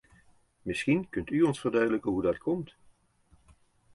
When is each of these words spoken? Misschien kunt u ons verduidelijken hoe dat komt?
Misschien 0.61 1.09
kunt 1.09 1.29
u 1.29 1.41
ons 1.41 1.59
verduidelijken 1.59 2.11
hoe 2.11 2.21
dat 2.21 2.37
komt? 2.37 2.75